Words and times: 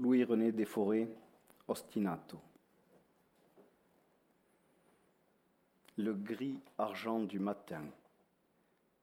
Louis-René 0.00 0.52
Desforêts, 0.52 1.08
Ostinato. 1.66 2.40
Le 5.96 6.14
gris 6.14 6.60
argent 6.78 7.18
du 7.18 7.40
matin, 7.40 7.84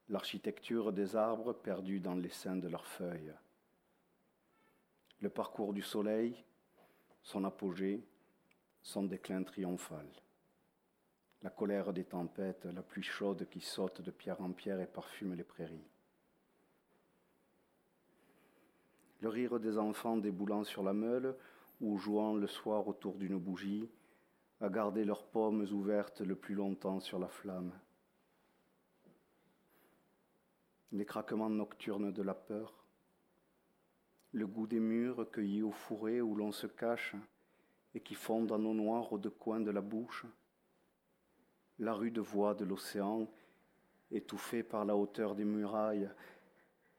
l'architecture 0.08 0.94
des 0.94 1.18
arbres 1.18 1.52
perdus 1.52 2.00
dans 2.00 2.16
les 2.16 2.30
seins 2.30 2.56
de 2.56 2.70
leurs 2.70 2.86
feuilles, 2.86 3.34
le 5.20 5.30
parcours 5.30 5.74
du 5.74 5.82
soleil, 5.82 6.42
son 7.24 7.44
apogée, 7.44 8.02
son 8.82 9.04
déclin 9.04 9.44
triomphal, 9.44 10.08
la 11.42 11.50
colère 11.50 11.92
des 11.92 12.06
tempêtes, 12.06 12.68
la 12.68 12.84
pluie 12.84 13.04
chaude 13.04 13.50
qui 13.50 13.60
saute 13.60 14.00
de 14.00 14.12
pierre 14.12 14.40
en 14.40 14.54
pierre 14.54 14.80
et 14.80 14.88
parfume 14.88 15.34
les 15.34 15.44
prairies. 15.44 15.90
Le 19.26 19.30
rire 19.30 19.60
des 19.60 19.80
enfants 19.80 20.18
déboulant 20.18 20.64
sur 20.64 20.84
la 20.84 20.94
meule 20.94 21.36
ou 21.82 21.98
jouant 21.98 22.36
le 22.36 22.46
soir 22.46 22.88
autour 22.88 23.16
d'une 23.16 23.40
bougie, 23.40 23.90
à 24.62 24.70
garder 24.70 25.04
leurs 25.04 25.26
paumes 25.26 25.66
ouvertes 25.72 26.22
le 26.22 26.36
plus 26.36 26.54
longtemps 26.54 27.00
sur 27.00 27.18
la 27.18 27.28
flamme. 27.28 27.74
Les 30.92 31.06
craquements 31.06 31.50
nocturnes 31.50 32.12
de 32.12 32.22
la 32.22 32.36
peur, 32.36 32.86
le 34.32 34.46
goût 34.46 34.68
des 34.68 34.80
murs 34.80 35.28
cueillis 35.32 35.64
au 35.64 35.72
fourré 35.72 36.22
où 36.22 36.36
l'on 36.36 36.52
se 36.52 36.68
cache 36.68 37.16
et 37.96 38.02
qui 38.02 38.14
fondent 38.14 38.52
en 38.52 38.64
eau 38.64 38.76
noire 38.76 39.12
aux 39.12 39.18
deux 39.18 39.32
coins 39.32 39.60
de 39.60 39.72
la 39.72 39.82
bouche, 39.82 40.28
la 41.80 41.96
rude 41.96 42.20
voix 42.20 42.54
de 42.54 42.64
l'océan 42.64 43.28
étouffée 44.12 44.62
par 44.62 44.86
la 44.86 44.96
hauteur 44.96 45.34
des 45.34 45.46
murailles, 45.46 46.12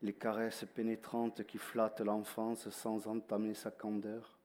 les 0.03 0.15
caresses 0.15 0.65
pénétrantes 0.75 1.45
qui 1.45 1.59
flattent 1.59 2.01
l'enfance 2.01 2.69
sans 2.71 3.07
entamer 3.07 3.55
sa 3.55 3.71
candeur 3.71 4.37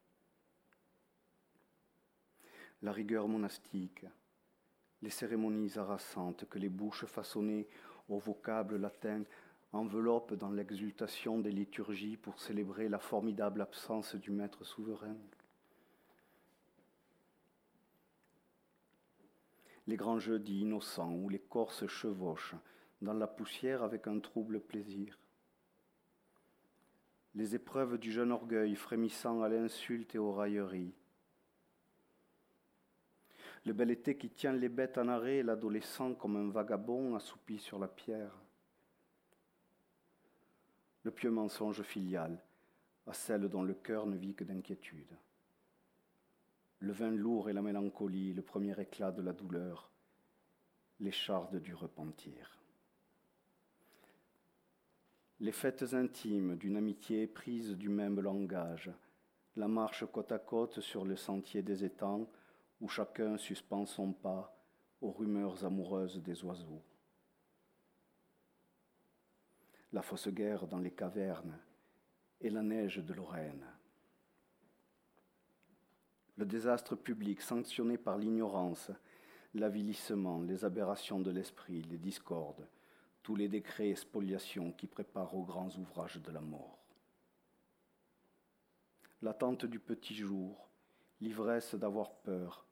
la 2.81 2.91
rigueur 2.91 3.27
monastique, 3.27 4.05
les 5.01 5.09
cérémonies 5.09 5.77
harassantes 5.77 6.45
que 6.49 6.59
les 6.59 6.69
bouches 6.69 7.05
façonnées 7.05 7.67
aux 8.09 8.17
vocables 8.17 8.77
latins 8.77 9.23
enveloppent 9.71 10.33
dans 10.33 10.51
l'exultation 10.51 11.39
des 11.39 11.51
liturgies 11.51 12.17
pour 12.17 12.39
célébrer 12.39 12.89
la 12.89 12.99
formidable 12.99 13.61
absence 13.61 14.15
du 14.15 14.31
maître 14.31 14.63
souverain. 14.63 15.15
Les 19.87 19.95
grands 19.95 20.19
jeudis 20.19 20.61
innocents 20.61 21.13
où 21.13 21.29
les 21.29 21.39
corps 21.39 21.73
se 21.73 21.87
chevauchent 21.87 22.55
dans 23.01 23.13
la 23.13 23.27
poussière 23.27 23.83
avec 23.83 24.07
un 24.07 24.19
trouble 24.19 24.59
plaisir. 24.59 25.17
Les 27.35 27.55
épreuves 27.55 27.97
du 27.97 28.11
jeune 28.11 28.31
orgueil 28.31 28.75
frémissant 28.75 29.41
à 29.41 29.49
l'insulte 29.49 30.15
et 30.15 30.17
aux 30.17 30.33
railleries 30.33 30.93
le 33.65 33.73
bel 33.73 33.91
été 33.91 34.17
qui 34.17 34.29
tient 34.29 34.53
les 34.53 34.69
bêtes 34.69 34.97
en 34.97 35.07
arrêt 35.07 35.43
l'adolescent 35.43 36.15
comme 36.15 36.35
un 36.35 36.49
vagabond 36.49 37.15
assoupi 37.15 37.59
sur 37.59 37.77
la 37.77 37.87
pierre. 37.87 38.35
Le 41.03 41.11
pieux 41.11 41.29
mensonge 41.29 41.83
filial 41.83 42.41
à 43.05 43.13
celle 43.13 43.49
dont 43.49 43.63
le 43.63 43.73
cœur 43.73 44.07
ne 44.07 44.15
vit 44.15 44.33
que 44.33 44.43
d'inquiétude. 44.43 45.15
Le 46.79 46.91
vin 46.91 47.11
lourd 47.11 47.49
et 47.49 47.53
la 47.53 47.61
mélancolie, 47.61 48.33
le 48.33 48.41
premier 48.41 48.79
éclat 48.79 49.11
de 49.11 49.21
la 49.21 49.33
douleur, 49.33 49.91
l'écharde 50.99 51.61
du 51.61 51.75
repentir. 51.75 52.60
Les 55.41 55.51
fêtes 55.51 55.95
intimes 55.95 56.55
d'une 56.55 56.77
amitié 56.77 57.25
prise 57.25 57.71
du 57.71 57.89
même 57.89 58.19
langage, 58.19 58.91
la 59.55 59.67
marche 59.67 60.05
côte 60.05 60.31
à 60.31 60.37
côte 60.37 60.81
sur 60.81 61.03
le 61.03 61.15
sentier 61.15 61.63
des 61.63 61.83
étangs, 61.83 62.29
où 62.79 62.87
chacun 62.87 63.37
suspend 63.37 63.87
son 63.87 64.13
pas 64.13 64.55
aux 65.01 65.09
rumeurs 65.09 65.65
amoureuses 65.65 66.21
des 66.21 66.43
oiseaux. 66.43 66.83
La 69.93 70.03
fausse 70.03 70.27
guerre 70.27 70.67
dans 70.67 70.77
les 70.77 70.91
cavernes 70.91 71.57
et 72.39 72.51
la 72.51 72.61
neige 72.61 72.97
de 72.97 73.11
Lorraine. 73.11 73.65
Le 76.37 76.45
désastre 76.45 76.95
public 76.95 77.41
sanctionné 77.41 77.97
par 77.97 78.19
l'ignorance, 78.19 78.91
l'avilissement, 79.55 80.39
les 80.43 80.63
aberrations 80.65 81.19
de 81.19 81.31
l'esprit, 81.31 81.81
les 81.81 81.97
discordes, 81.97 82.67
tous 83.23 83.35
les 83.35 83.47
décrets 83.47 83.89
et 83.89 83.95
spoliations 83.95 84.71
qui 84.71 84.87
préparent 84.87 85.35
aux 85.35 85.43
grands 85.43 85.75
ouvrages 85.77 86.21
de 86.21 86.31
la 86.31 86.41
mort. 86.41 86.79
L'attente 89.21 89.65
du 89.65 89.79
petit 89.79 90.15
jour, 90.15 90.69
l'ivresse 91.19 91.75
d'avoir 91.75 92.11
peur, 92.21 92.65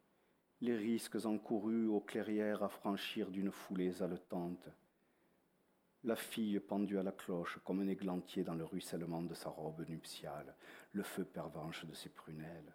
les 0.62 0.76
risques 0.76 1.26
encourus 1.26 1.88
aux 1.88 2.02
clairières 2.02 2.64
à 2.64 2.70
franchir 2.70 3.30
d'une 3.30 3.52
foulée 3.52 4.02
haletante. 4.02 4.68
La 6.04 6.16
fille 6.16 6.60
pendue 6.60 6.98
à 6.98 7.04
la 7.04 7.12
cloche 7.12 7.60
comme 7.64 7.82
un 7.82 7.88
églantier 7.88 8.44
dans 8.44 8.56
le 8.56 8.66
ruissellement 8.66 9.22
de 9.22 9.34
sa 9.34 9.50
robe 9.50 9.88
nuptiale, 9.88 10.56
le 10.94 11.04
feu 11.04 11.24
pervenche 11.24 11.86
de 11.86 11.94
ses 11.94 12.10
prunelles. 12.10 12.74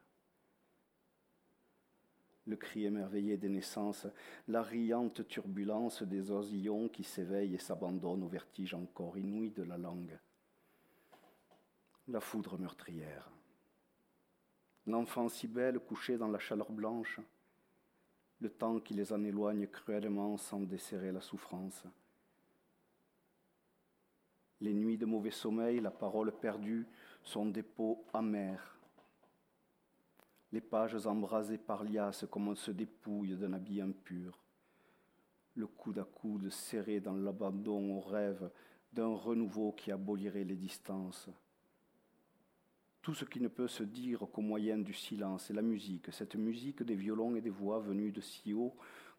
Le 2.46 2.56
cri 2.56 2.84
émerveillé 2.84 3.38
des 3.38 3.48
naissances, 3.48 4.06
la 4.48 4.62
riante 4.62 5.26
turbulence 5.26 6.02
des 6.02 6.30
oisillons 6.30 6.88
qui 6.88 7.02
s'éveillent 7.02 7.54
et 7.54 7.58
s'abandonnent 7.58 8.22
au 8.22 8.28
vertige 8.28 8.74
encore 8.74 9.16
inouï 9.16 9.50
de 9.50 9.62
la 9.62 9.78
langue. 9.78 10.18
La 12.08 12.20
foudre 12.20 12.58
meurtrière. 12.58 13.30
L'enfant 14.86 15.30
si 15.30 15.48
belle 15.48 15.78
couché 15.78 16.18
dans 16.18 16.28
la 16.28 16.38
chaleur 16.38 16.70
blanche, 16.70 17.18
le 18.40 18.50
temps 18.50 18.78
qui 18.78 18.92
les 18.92 19.10
en 19.14 19.24
éloigne 19.24 19.66
cruellement 19.66 20.36
sans 20.36 20.60
desserrer 20.60 21.12
la 21.12 21.22
souffrance. 21.22 21.84
Les 24.60 24.74
nuits 24.74 24.98
de 24.98 25.06
mauvais 25.06 25.30
sommeil, 25.30 25.80
la 25.80 25.90
parole 25.90 26.30
perdue, 26.30 26.86
son 27.22 27.46
dépôt 27.46 28.04
amer. 28.12 28.73
Les 30.54 30.60
pages 30.60 31.04
embrasées 31.04 31.58
par 31.58 31.82
liasse 31.82 32.26
comme 32.30 32.46
on 32.46 32.54
se 32.54 32.70
dépouille 32.70 33.34
d'un 33.34 33.54
habit 33.54 33.80
impur. 33.80 34.38
Le 35.56 35.66
coude 35.66 35.98
à 35.98 36.04
coude 36.04 36.48
serré 36.48 37.00
dans 37.00 37.16
l'abandon 37.16 37.96
au 37.96 38.00
rêve 38.00 38.48
d'un 38.92 39.14
renouveau 39.14 39.72
qui 39.72 39.90
abolirait 39.90 40.44
les 40.44 40.54
distances 40.54 41.28
tout 43.04 43.12
ce 43.12 43.26
qui 43.26 43.38
ne 43.38 43.48
peut 43.48 43.68
se 43.68 43.82
dire 43.82 44.20
qu'au 44.32 44.40
moyen 44.40 44.78
du 44.78 44.94
silence 44.94 45.50
et 45.50 45.52
la 45.52 45.60
musique, 45.60 46.10
cette 46.10 46.36
musique 46.36 46.82
des 46.82 46.94
violons 46.94 47.36
et 47.36 47.42
des 47.42 47.50
voix 47.50 47.78
venues 47.78 48.12
de 48.12 48.22
si 48.22 48.54
haut 48.54 48.74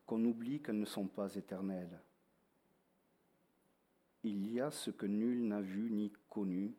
qu'on 0.07 0.25
oublie 0.25 0.59
qu'elles 0.59 0.79
ne 0.79 0.85
sont 0.85 1.06
pas 1.06 1.35
éternelles. 1.35 2.01
Il 4.24 4.51
y 4.51 4.59
a 4.59 4.72
ce 4.72 4.90
que 4.90 5.06
nul 5.06 5.45
n'a 5.47 5.62
vu 5.62 5.91
ni 5.91 6.12
connu, 6.29 6.74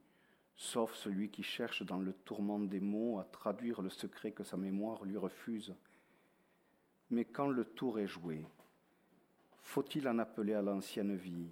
sauf 0.57 0.95
celui 0.95 1.31
qui 1.31 1.43
cherche 1.43 1.83
dans 1.85 1.99
le 1.99 2.13
tourment 2.13 2.59
des 2.59 2.81
mots 2.81 3.19
à 3.19 3.25
traduire 3.25 3.83
le 3.83 3.91
secret 3.91 4.33
que 4.33 4.45
sa 4.45 4.57
mémoire 4.57 5.05
lui 5.05 5.17
refuse. 5.17 5.75
Mais 7.11 7.25
quand 7.25 7.49
le 7.49 7.65
tour 7.65 7.99
est 8.01 8.07
joué, 8.07 8.45
faut-il 9.63 10.09
en 10.09 10.19
appeler 10.19 10.55
à 10.55 10.63
l'ancienne 10.63 11.15
vie, 11.15 11.51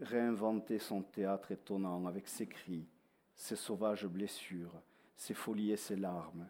réinventer 0.00 0.78
son 0.78 1.02
théâtre 1.02 1.52
étonnant 1.52 2.06
avec 2.06 2.26
ses 2.26 2.46
cris, 2.46 2.88
ses 3.34 3.56
sauvages 3.56 4.06
blessures, 4.06 4.82
ses 5.16 5.34
folies 5.34 5.70
et 5.70 5.76
ses 5.76 5.96
larmes, 5.96 6.48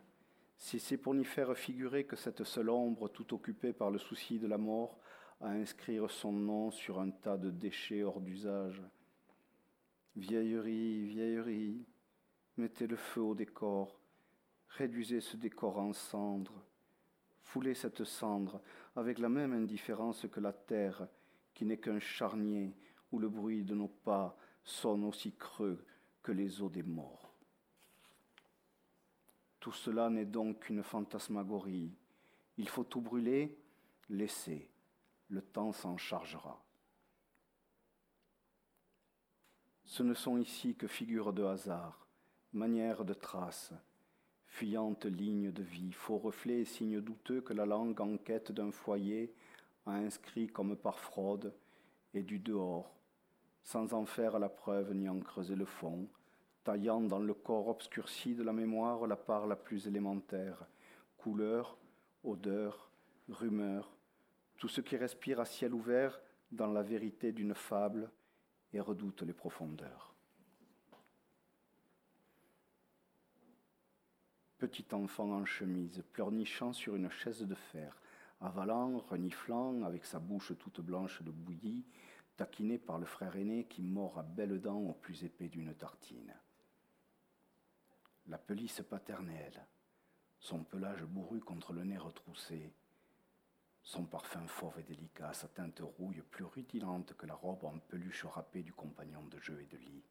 si 0.56 0.80
c'est 0.80 0.96
pour 0.96 1.14
n'y 1.14 1.24
faire 1.24 1.56
figurer 1.56 2.04
que 2.04 2.16
cette 2.16 2.44
seule 2.44 2.70
ombre 2.70 3.08
tout 3.08 3.34
occupée 3.34 3.72
par 3.72 3.90
le 3.90 3.98
souci 3.98 4.38
de 4.38 4.46
la 4.46 4.56
mort 4.56 4.98
à 5.40 5.48
inscrire 5.48 6.10
son 6.10 6.32
nom 6.32 6.70
sur 6.70 7.00
un 7.00 7.10
tas 7.10 7.36
de 7.36 7.50
déchets 7.50 8.02
hors 8.02 8.20
d'usage. 8.20 8.80
Vieillerie, 10.16 11.06
vieillerie, 11.06 11.84
mettez 12.56 12.86
le 12.86 12.96
feu 12.96 13.20
au 13.20 13.34
décor, 13.34 13.98
réduisez 14.68 15.20
ce 15.20 15.36
décor 15.36 15.78
en 15.78 15.92
cendres, 15.92 16.64
foulez 17.42 17.74
cette 17.74 18.04
cendre 18.04 18.60
avec 18.94 19.18
la 19.18 19.28
même 19.28 19.52
indifférence 19.52 20.26
que 20.30 20.40
la 20.40 20.52
terre, 20.52 21.08
qui 21.52 21.64
n'est 21.64 21.78
qu'un 21.78 21.98
charnier 21.98 22.74
où 23.12 23.18
le 23.18 23.28
bruit 23.28 23.64
de 23.64 23.74
nos 23.74 23.88
pas 23.88 24.36
sonne 24.64 25.04
aussi 25.04 25.32
creux 25.32 25.84
que 26.22 26.32
les 26.32 26.62
eaux 26.62 26.70
des 26.70 26.82
morts. 26.82 27.34
Tout 29.60 29.72
cela 29.72 30.10
n'est 30.10 30.26
donc 30.26 30.60
qu'une 30.60 30.82
fantasmagorie. 30.82 31.92
Il 32.56 32.68
faut 32.68 32.84
tout 32.84 33.00
brûler, 33.00 33.58
laisser. 34.08 34.70
Le 35.28 35.42
temps 35.42 35.72
s'en 35.72 35.96
chargera. 35.96 36.63
Ce 39.84 40.02
ne 40.02 40.14
sont 40.14 40.38
ici 40.38 40.74
que 40.74 40.86
figures 40.86 41.32
de 41.32 41.44
hasard, 41.44 42.08
manières 42.52 43.04
de 43.04 43.14
traces, 43.14 43.72
fuyantes 44.46 45.04
lignes 45.04 45.52
de 45.52 45.62
vie, 45.62 45.92
faux 45.92 46.18
reflets 46.18 46.60
et 46.60 46.64
signes 46.64 47.00
douteux 47.00 47.40
que 47.42 47.52
la 47.52 47.66
langue 47.66 48.00
en 48.00 48.16
quête 48.16 48.50
d'un 48.50 48.72
foyer 48.72 49.34
a 49.86 49.92
inscrit 49.92 50.48
comme 50.48 50.76
par 50.76 50.98
fraude 50.98 51.52
et 52.14 52.22
du 52.22 52.38
dehors, 52.38 52.94
sans 53.62 53.92
en 53.92 54.06
faire 54.06 54.38
la 54.38 54.48
preuve 54.48 54.94
ni 54.94 55.08
en 55.08 55.20
creuser 55.20 55.54
le 55.54 55.66
fond, 55.66 56.08
taillant 56.64 57.02
dans 57.02 57.18
le 57.18 57.34
corps 57.34 57.68
obscurci 57.68 58.34
de 58.34 58.42
la 58.42 58.52
mémoire 58.52 59.06
la 59.06 59.16
part 59.16 59.46
la 59.46 59.56
plus 59.56 59.86
élémentaire, 59.86 60.66
couleur, 61.18 61.76
odeur, 62.22 62.90
rumeur, 63.28 63.94
tout 64.58 64.68
ce 64.68 64.80
qui 64.80 64.96
respire 64.96 65.40
à 65.40 65.44
ciel 65.44 65.74
ouvert 65.74 66.20
dans 66.52 66.72
la 66.72 66.82
vérité 66.82 67.32
d'une 67.32 67.54
fable 67.54 68.10
et 68.74 68.80
redoute 68.80 69.22
les 69.22 69.32
profondeurs. 69.32 70.14
Petit 74.58 74.86
enfant 74.92 75.30
en 75.30 75.44
chemise, 75.44 76.02
pleurnichant 76.12 76.72
sur 76.72 76.96
une 76.96 77.10
chaise 77.10 77.42
de 77.42 77.54
fer, 77.54 78.00
avalant, 78.40 78.98
reniflant, 78.98 79.82
avec 79.82 80.04
sa 80.04 80.18
bouche 80.18 80.52
toute 80.58 80.80
blanche 80.80 81.22
de 81.22 81.30
bouillie, 81.30 81.84
taquiné 82.36 82.78
par 82.78 82.98
le 82.98 83.06
frère 83.06 83.36
aîné 83.36 83.64
qui 83.64 83.82
mord 83.82 84.18
à 84.18 84.22
belles 84.22 84.60
dents 84.60 84.80
au 84.80 84.92
plus 84.92 85.24
épais 85.24 85.48
d'une 85.48 85.74
tartine. 85.74 86.34
La 88.26 88.38
pelisse 88.38 88.82
paternelle, 88.88 89.66
son 90.40 90.64
pelage 90.64 91.04
bourru 91.04 91.40
contre 91.40 91.72
le 91.72 91.84
nez 91.84 91.98
retroussé, 91.98 92.72
son 93.84 94.04
parfum 94.06 94.46
fauve 94.46 94.80
et 94.80 94.82
délicat, 94.82 95.34
sa 95.34 95.46
teinte 95.46 95.80
rouille 95.80 96.22
plus 96.30 96.44
rutilante 96.44 97.14
que 97.14 97.26
la 97.26 97.34
robe 97.34 97.64
en 97.64 97.78
peluche 97.78 98.24
râpée 98.24 98.62
du 98.62 98.72
compagnon 98.72 99.22
de 99.24 99.38
jeu 99.38 99.60
et 99.60 99.66
de 99.66 99.76
lit. 99.76 100.02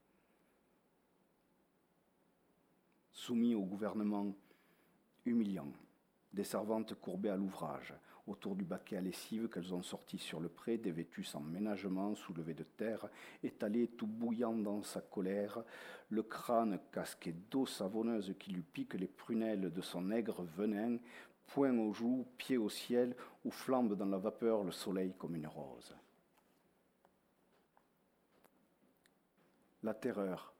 Soumis 3.11 3.55
au 3.55 3.65
gouvernement 3.65 4.35
humiliant, 5.25 5.73
des 6.33 6.43
servantes 6.43 6.93
courbées 6.95 7.29
à 7.29 7.35
l'ouvrage, 7.35 7.93
autour 8.27 8.55
du 8.55 8.63
baquet 8.63 8.97
à 8.97 9.01
lessive 9.01 9.49
qu'elles 9.49 9.73
ont 9.73 9.83
sorti 9.83 10.17
sur 10.17 10.39
le 10.39 10.49
pré, 10.49 10.77
dévêtues 10.77 11.23
sans 11.23 11.41
ménagement, 11.41 12.15
soulevées 12.15 12.53
de 12.53 12.63
terre, 12.63 13.09
étalées 13.43 13.87
tout 13.87 14.07
bouillant 14.07 14.53
dans 14.53 14.81
sa 14.83 15.01
colère, 15.01 15.63
le 16.09 16.23
crâne 16.23 16.79
casqué 16.91 17.33
d'eau 17.33 17.65
savonneuse 17.65 18.33
qui 18.39 18.51
lui 18.51 18.61
pique 18.61 18.93
les 18.93 19.07
prunelles 19.07 19.73
de 19.73 19.81
son 19.81 20.11
aigre 20.11 20.43
venin, 20.55 20.97
poing 21.47 21.77
aux 21.77 21.93
joues, 21.93 22.25
pied 22.37 22.57
au 22.57 22.69
ciel, 22.69 23.15
où 23.43 23.51
flambe 23.51 23.95
dans 23.95 24.05
la 24.05 24.17
vapeur 24.17 24.63
le 24.63 24.71
soleil 24.71 25.13
comme 25.17 25.35
une 25.35 25.47
rose. 25.47 25.95
La 29.83 29.93
terreur, 29.93 30.53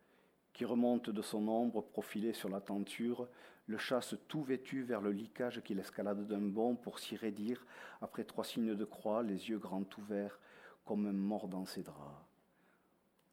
qui 0.52 0.66
remonte 0.66 1.10
de 1.10 1.22
son 1.22 1.48
ombre 1.48 1.82
profilée 1.82 2.34
sur 2.34 2.50
la 2.50 2.60
tenture, 2.60 3.28
le 3.68 3.78
chasse 3.78 4.16
tout 4.28 4.44
vêtu 4.44 4.84
vers 4.84 5.02
le 5.02 5.12
licage 5.12 5.62
qu'il 5.64 5.80
escalade 5.80 6.28
d'un 6.28 6.42
bond 6.42 6.76
pour 6.76 7.00
s'y 7.00 7.16
raidir, 7.16 7.66
après 8.02 8.26
trois 8.26 8.44
signes 8.44 8.76
de 8.76 8.86
croix, 8.86 9.24
les 9.24 9.50
yeux 9.50 9.60
grands 9.60 9.88
ouverts, 9.98 10.40
comme 10.86 11.06
un 11.06 11.14
mort 11.14 11.48
dans 11.48 11.66
ses 11.66 11.84
draps. 11.84 12.26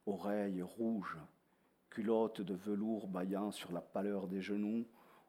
Oreilles 0.07 0.63
rouges, 0.63 1.19
culottes 1.91 2.41
de 2.41 2.55
velours 2.55 3.09
baillant 3.09 3.51
sur 3.51 3.73
la 3.73 3.81
pâleur 3.81 4.29
des 4.29 4.41
genoux, 4.41 4.87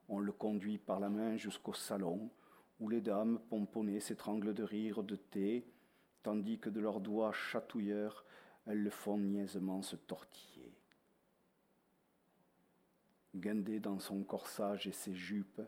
on 0.08 0.20
le 0.20 0.32
conduit 0.32 0.78
par 0.78 1.00
la 1.00 1.10
main 1.10 1.36
jusqu'au 1.36 1.74
salon, 1.74 2.30
où 2.80 2.90
les 2.90 3.02
dames 3.02 3.40
pomponnées 3.50 4.00
s'étranglent 4.00 4.54
de 4.54 4.64
rire 4.64 5.04
de 5.04 5.16
thé, 5.16 5.66
tandis 6.22 6.60
que 6.60 6.70
de 6.70 6.80
leurs 6.80 7.00
doigts 7.00 7.32
chatouilleurs, 7.32 8.24
elles 8.68 8.84
le 8.84 8.90
font 8.92 9.18
niaisement 9.18 9.82
se 9.82 9.96
tortiller 9.96 10.51
guindée 13.42 13.80
dans 13.80 14.00
son 14.00 14.24
corsage 14.24 14.88
et 14.88 14.92
ses 14.92 15.14
jupes, 15.14 15.62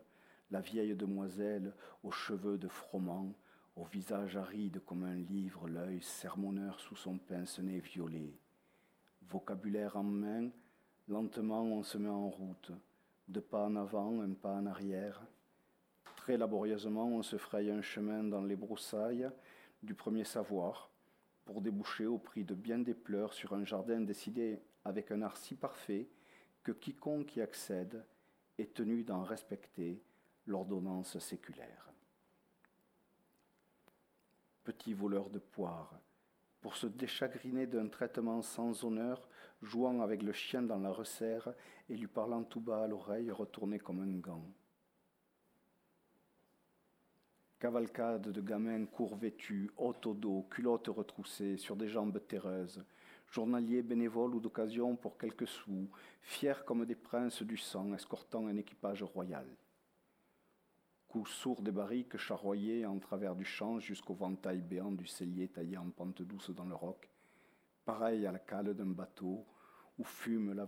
la 0.50 0.60
vieille 0.60 0.94
demoiselle 0.94 1.74
aux 2.02 2.12
cheveux 2.12 2.56
de 2.56 2.68
froment, 2.68 3.34
au 3.76 3.84
visage 3.84 4.36
aride 4.36 4.80
comme 4.86 5.02
un 5.02 5.16
livre, 5.16 5.68
l'œil 5.68 6.00
sermonneur 6.00 6.78
sous 6.78 6.94
son 6.94 7.18
pince-nez 7.18 7.80
violet. 7.80 8.32
Vocabulaire 9.28 9.96
en 9.96 10.04
main, 10.04 10.48
lentement 11.08 11.64
on 11.64 11.82
se 11.82 11.98
met 11.98 12.08
en 12.08 12.28
route, 12.28 12.70
deux 13.26 13.40
pas 13.40 13.66
en 13.66 13.74
avant, 13.74 14.20
un 14.20 14.32
pas 14.34 14.54
en 14.54 14.66
arrière. 14.66 15.20
Très 16.16 16.38
laborieusement 16.38 17.08
on 17.08 17.22
se 17.22 17.36
fraye 17.36 17.70
un 17.70 17.82
chemin 17.82 18.22
dans 18.22 18.42
les 18.42 18.56
broussailles 18.56 19.28
du 19.82 19.94
premier 19.94 20.24
savoir, 20.24 20.90
pour 21.44 21.60
déboucher 21.60 22.06
au 22.06 22.18
prix 22.18 22.44
de 22.44 22.54
bien 22.54 22.78
des 22.78 22.94
pleurs 22.94 23.34
sur 23.34 23.52
un 23.54 23.64
jardin 23.64 24.00
décidé 24.00 24.60
avec 24.84 25.10
un 25.10 25.22
art 25.22 25.36
si 25.36 25.56
parfait 25.56 26.06
que 26.64 26.72
quiconque 26.72 27.36
y 27.36 27.42
accède 27.42 28.04
est 28.58 28.74
tenu 28.74 29.04
d'en 29.04 29.22
respecter 29.22 30.02
l'ordonnance 30.46 31.18
séculaire. 31.18 31.92
Petit 34.64 34.94
voleur 34.94 35.28
de 35.28 35.38
poires, 35.38 36.00
pour 36.62 36.76
se 36.76 36.86
déchagriner 36.86 37.66
d'un 37.66 37.88
traitement 37.88 38.40
sans 38.40 38.84
honneur, 38.84 39.28
jouant 39.60 40.00
avec 40.00 40.22
le 40.22 40.32
chien 40.32 40.62
dans 40.62 40.78
la 40.78 40.90
resserre 40.90 41.52
et 41.90 41.96
lui 41.96 42.06
parlant 42.06 42.42
tout 42.42 42.60
bas 42.60 42.84
à 42.84 42.86
l'oreille, 42.86 43.30
retourné 43.30 43.78
comme 43.78 44.00
un 44.00 44.18
gant. 44.18 44.46
Cavalcade 47.58 48.28
de 48.28 48.40
gamins 48.40 48.86
court 48.86 49.16
vêtus, 49.16 49.70
haute 49.76 50.06
au 50.06 50.14
dos, 50.14 50.46
culottes 50.50 50.88
retroussées, 50.88 51.58
sur 51.58 51.76
des 51.76 51.88
jambes 51.88 52.20
terreuses, 52.26 52.84
journaliers 53.30 53.82
bénévoles 53.82 54.34
ou 54.34 54.40
d'occasion 54.40 54.96
pour 54.96 55.18
quelques 55.18 55.46
sous, 55.46 55.90
fiers 56.20 56.64
comme 56.66 56.84
des 56.84 56.94
princes 56.94 57.42
du 57.42 57.56
sang 57.56 57.92
escortant 57.94 58.46
un 58.46 58.56
équipage 58.56 59.02
royal. 59.02 59.46
Coups 61.08 61.30
sourds 61.30 61.62
des 61.62 61.70
barriques 61.70 62.16
charroyés 62.16 62.86
en 62.86 62.98
travers 62.98 63.36
du 63.36 63.44
champ 63.44 63.78
jusqu'au 63.78 64.14
ventail 64.14 64.60
béant 64.60 64.92
du 64.92 65.06
cellier 65.06 65.48
taillé 65.48 65.76
en 65.76 65.90
pente 65.90 66.22
douce 66.22 66.50
dans 66.50 66.66
le 66.66 66.74
roc, 66.74 67.08
pareil 67.84 68.26
à 68.26 68.32
la 68.32 68.38
cale 68.38 68.74
d'un 68.74 68.86
bateau 68.86 69.46
où 69.98 70.04
fume 70.04 70.52
la, 70.54 70.66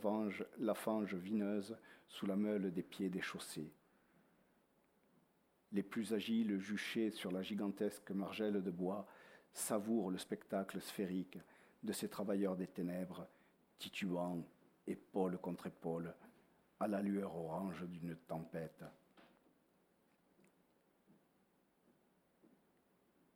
la 0.59 0.75
fange 0.75 1.15
vineuse 1.15 1.77
sous 2.09 2.27
la 2.27 2.37
meule 2.37 2.73
des 2.73 2.83
pieds 2.83 3.09
des 3.09 3.21
chaussées. 3.23 3.73
Les 5.73 5.83
plus 5.83 6.13
agiles, 6.13 6.59
juchés 6.59 7.11
sur 7.11 7.33
la 7.33 7.43
gigantesque 7.43 8.11
margelle 8.13 8.63
de 8.63 8.71
bois, 8.71 9.07
savourent 9.53 10.11
le 10.11 10.19
spectacle 10.19 10.81
sphérique 10.81 11.39
de 11.87 11.93
ces 11.93 12.09
travailleurs 12.09 12.57
des 12.57 12.67
ténèbres, 12.67 13.27
tituant 13.79 14.45
épaule 14.87 15.39
contre 15.39 15.69
épaule, 15.69 16.15
à 16.81 16.89
la 16.89 17.01
lueur 17.01 17.35
orange 17.35 17.85
d'une 17.89 18.17
tempête. 18.17 18.85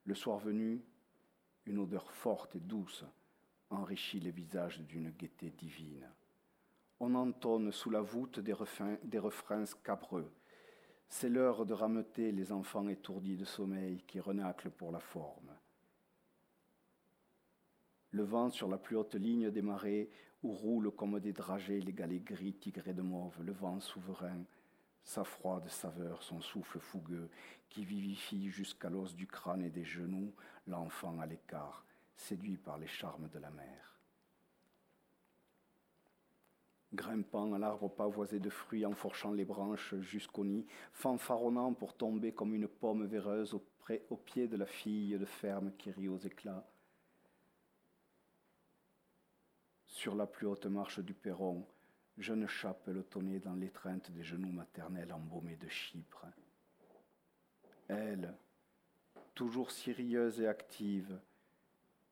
Le 0.04 0.14
soir 0.14 0.38
venu, 0.38 0.82
une 1.64 1.78
odeur 1.78 2.10
forte 2.10 2.56
et 2.56 2.60
douce 2.60 3.04
enrichit 3.70 4.20
les 4.20 4.32
visages 4.32 4.80
d'une 4.80 5.10
gaieté 5.10 5.50
divine. 5.50 6.10
On 6.98 7.14
entonne 7.14 7.70
sous 7.70 7.90
la 7.90 8.00
voûte 8.00 8.40
des 8.40 8.52
refrains, 8.52 8.98
des 9.04 9.66
scabreux. 9.66 10.30
C'est 11.08 11.28
l'heure 11.28 11.64
de 11.64 11.72
rameuter 11.72 12.32
les 12.32 12.52
enfants 12.52 12.88
étourdis 12.88 13.36
de 13.36 13.44
sommeil 13.44 14.02
qui 14.06 14.20
renaclent 14.20 14.70
pour 14.70 14.90
la 14.90 15.00
forme 15.00 15.50
le 18.12 18.24
vent 18.24 18.50
sur 18.50 18.68
la 18.68 18.78
plus 18.78 18.96
haute 18.96 19.14
ligne 19.14 19.50
des 19.50 19.62
marées, 19.62 20.10
où 20.42 20.52
roulent 20.52 20.90
comme 20.90 21.20
des 21.20 21.32
dragées 21.32 21.80
les 21.80 21.92
galets 21.92 22.24
gris 22.24 22.54
tigrés 22.54 22.94
de 22.94 23.02
mauve, 23.02 23.42
le 23.42 23.52
vent 23.52 23.78
souverain, 23.80 24.44
sa 25.04 25.24
froide 25.24 25.68
saveur, 25.68 26.22
son 26.22 26.40
souffle 26.40 26.80
fougueux, 26.80 27.28
qui 27.68 27.84
vivifie 27.84 28.50
jusqu'à 28.50 28.90
l'os 28.90 29.14
du 29.14 29.26
crâne 29.26 29.62
et 29.62 29.70
des 29.70 29.84
genoux 29.84 30.34
l'enfant 30.66 31.18
à 31.20 31.26
l'écart, 31.26 31.84
séduit 32.16 32.56
par 32.56 32.78
les 32.78 32.86
charmes 32.86 33.28
de 33.28 33.38
la 33.38 33.50
mer. 33.50 34.00
Grimpant 36.92 37.52
à 37.52 37.58
l'arbre 37.58 37.88
pavoisé 37.88 38.40
de 38.40 38.50
fruits, 38.50 38.84
enfourchant 38.84 39.32
les 39.32 39.44
branches 39.44 39.94
jusqu'au 40.00 40.44
nid, 40.44 40.66
fanfaronnant 40.92 41.72
pour 41.72 41.96
tomber 41.96 42.32
comme 42.32 42.52
une 42.52 42.66
pomme 42.66 43.06
véreuse 43.06 43.54
au, 43.54 43.64
au 44.10 44.16
pied 44.16 44.48
de 44.48 44.56
la 44.56 44.66
fille 44.66 45.16
de 45.16 45.24
ferme 45.24 45.72
qui 45.78 45.92
rit 45.92 46.08
aux 46.08 46.18
éclats, 46.18 46.66
Sur 50.00 50.14
la 50.14 50.26
plus 50.26 50.46
haute 50.46 50.64
marche 50.64 51.00
du 51.00 51.12
perron, 51.12 51.62
jeune 52.16 52.46
chape 52.46 52.84
pelotonnée 52.86 53.38
dans 53.38 53.52
l'étreinte 53.52 54.10
des 54.12 54.22
genoux 54.22 54.50
maternels 54.50 55.12
embaumés 55.12 55.56
de 55.56 55.68
Chypre. 55.68 56.24
Elle, 57.86 58.34
toujours 59.34 59.70
si 59.70 59.92
rieuse 59.92 60.40
et 60.40 60.48
active, 60.48 61.20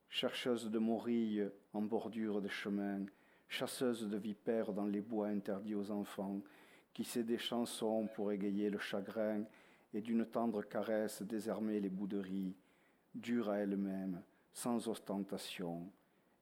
chercheuse 0.07 0.69
de 0.69 0.77
morilles 0.77 1.49
en 1.73 1.81
bordure 1.81 2.43
de 2.43 2.47
chemin, 2.47 3.07
chasseuse 3.47 4.07
de 4.07 4.17
vipères 4.17 4.71
dans 4.71 4.85
les 4.85 5.01
bois 5.01 5.29
interdits 5.29 5.73
aux 5.73 5.89
enfants, 5.89 6.43
qui 6.93 7.03
sait 7.03 7.23
des 7.23 7.39
chansons 7.39 8.07
pour 8.13 8.31
égayer 8.31 8.69
le 8.69 8.77
chagrin 8.77 9.45
et 9.95 10.01
d'une 10.01 10.27
tendre 10.27 10.61
caresse 10.61 11.23
désarmer 11.23 11.79
les 11.79 11.89
bouderies, 11.89 12.55
dure 13.15 13.49
à 13.49 13.57
elle-même, 13.57 14.21
sans 14.53 14.87
ostentation, 14.87 15.91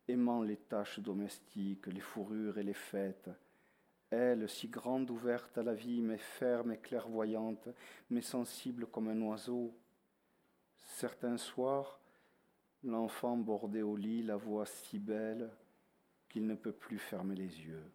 aimant 0.08 0.42
les 0.42 0.58
tâches 0.58 1.00
domestiques, 1.00 1.88
les 1.88 2.02
fourrures 2.02 2.58
et 2.58 2.64
les 2.64 2.74
fêtes. 2.74 3.30
Elle, 4.10 4.48
si 4.48 4.68
grande 4.68 5.10
ouverte 5.10 5.58
à 5.58 5.64
la 5.64 5.74
vie, 5.74 6.02
mais 6.02 6.18
ferme 6.18 6.72
et 6.72 6.78
clairvoyante, 6.78 7.68
mais 8.10 8.22
sensible 8.22 8.88
comme 8.88 9.10
un 9.10 9.22
oiseau. 9.22 9.74
Certains 10.78 11.38
soirs, 11.38 12.00
l'enfant 12.84 13.36
bordé 13.36 13.82
au 13.82 13.98
lit 13.98 14.24
la 14.24 14.38
voit 14.38 14.66
si 14.66 15.00
belle 15.00 15.50
qu'il 16.30 16.48
ne 16.48 16.56
peut 16.56 16.72
plus 16.72 17.00
fermer 17.00 17.36
les 17.36 17.62
yeux. 17.66 17.92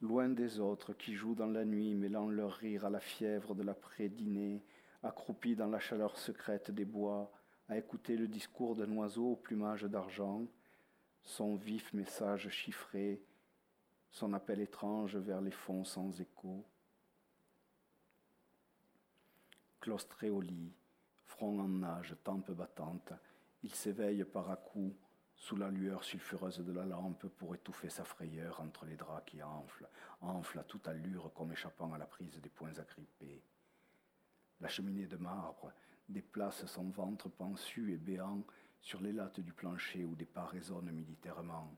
loin 0.00 0.28
des 0.28 0.60
autres 0.60 0.94
qui 0.94 1.14
jouent 1.14 1.34
dans 1.34 1.46
la 1.46 1.64
nuit, 1.64 1.94
mêlant 1.94 2.28
leur 2.28 2.52
rire 2.52 2.86
à 2.86 2.90
la 2.90 3.00
fièvre 3.00 3.54
de 3.54 3.62
l'après-dîner, 3.62 4.64
accroupis 5.02 5.56
dans 5.56 5.66
la 5.66 5.78
chaleur 5.78 6.16
secrète 6.16 6.70
des 6.70 6.84
bois, 6.84 7.30
à 7.70 7.78
écouter 7.78 8.16
le 8.16 8.26
discours 8.26 8.74
d'un 8.74 8.90
oiseau 8.96 9.32
au 9.32 9.36
plumage 9.36 9.84
d'argent, 9.84 10.44
son 11.22 11.54
vif 11.54 11.92
message 11.92 12.48
chiffré, 12.48 13.22
son 14.10 14.32
appel 14.32 14.60
étrange 14.60 15.16
vers 15.16 15.40
les 15.40 15.52
fonds 15.52 15.84
sans 15.84 16.20
écho. 16.20 16.66
Clostré 19.78 20.30
au 20.30 20.40
lit, 20.40 20.72
front 21.22 21.60
en 21.60 21.68
nage, 21.68 22.16
tempe 22.24 22.50
battante, 22.50 23.12
il 23.62 23.72
s'éveille 23.72 24.24
par 24.24 24.50
à-coups 24.50 24.96
sous 25.36 25.56
la 25.56 25.70
lueur 25.70 26.02
sulfureuse 26.02 26.58
de 26.58 26.72
la 26.72 26.84
lampe 26.84 27.28
pour 27.28 27.54
étouffer 27.54 27.88
sa 27.88 28.02
frayeur 28.02 28.60
entre 28.60 28.84
les 28.84 28.96
draps 28.96 29.30
qui 29.30 29.44
enflent, 29.44 29.88
enflent 30.22 30.58
à 30.58 30.64
toute 30.64 30.88
allure 30.88 31.32
comme 31.34 31.52
échappant 31.52 31.92
à 31.92 31.98
la 31.98 32.06
prise 32.06 32.40
des 32.40 32.50
poings 32.50 32.78
agrippés. 32.78 33.44
La 34.60 34.68
cheminée 34.68 35.06
de 35.06 35.16
marbre 35.16 35.72
déplace 36.10 36.66
son 36.66 36.90
ventre 36.90 37.28
pensu 37.28 37.92
et 37.92 37.96
béant 37.96 38.44
sur 38.82 39.00
les 39.00 39.12
lattes 39.12 39.40
du 39.40 39.52
plancher 39.52 40.04
où 40.04 40.14
des 40.14 40.26
pas 40.26 40.46
résonnent 40.46 40.92
militairement. 40.92 41.76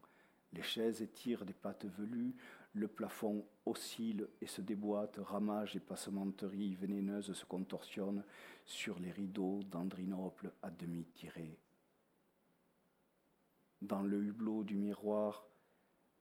Les 0.53 0.63
chaises 0.63 1.01
étirent 1.01 1.45
des 1.45 1.55
pattes 1.55 1.87
velues, 1.87 2.35
le 2.75 2.89
plafond 2.89 3.47
oscille 3.67 4.29
et 4.41 4.47
se 4.47 4.61
déboîte, 4.61 5.19
ramages 5.23 5.77
et 5.77 5.81
passementeries 5.81 6.75
vénéneuses 6.75 7.33
se 7.33 7.45
contorsionnent 7.45 8.25
sur 8.65 8.99
les 8.99 9.11
rideaux 9.11 9.63
d'Andrinople 9.65 10.53
à 10.63 10.71
demi 10.71 11.05
tirés. 11.15 11.59
Dans 13.81 14.03
le 14.03 14.23
hublot 14.23 14.63
du 14.63 14.77
miroir, 14.77 15.47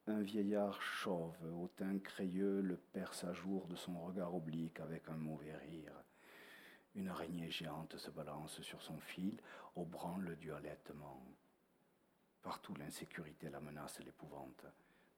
un 0.08 0.22
vieillard 0.22 0.82
chauve, 0.82 1.38
au 1.62 1.68
teint 1.68 2.00
crayeux, 2.00 2.62
le 2.62 2.78
perce 2.78 3.24
à 3.24 3.34
jour 3.34 3.68
de 3.68 3.76
son 3.76 4.00
regard 4.00 4.34
oblique 4.34 4.80
avec 4.80 5.08
un 5.10 5.18
mauvais 5.18 5.56
rire. 5.56 5.94
Une 6.96 7.08
araignée 7.08 7.50
géante 7.50 7.98
se 7.98 8.12
balance 8.12 8.62
sur 8.62 8.82
son 8.82 9.00
fil 9.00 9.40
au 9.76 9.86
branle 9.86 10.36
du 10.38 10.52
halètement. 10.52 11.26
Partout 12.42 12.74
l'insécurité, 12.76 13.50
la 13.50 13.62
menace 13.62 14.00
et 14.00 14.04
l'épouvante. 14.04 14.66